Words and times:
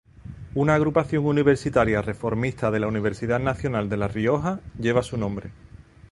Una 0.55 0.73
agrupación 0.73 1.27
universitaria 1.27 2.01
reformista 2.01 2.71
de 2.71 2.79
la 2.79 2.87
Universidad 2.87 3.39
Nacional 3.39 3.87
de 3.87 3.97
La 3.97 4.07
Rioja, 4.07 4.59
lleva 4.79 5.03
su 5.03 5.15
nombre. 5.15 5.51